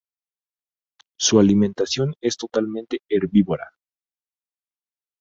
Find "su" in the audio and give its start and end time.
1.19-1.37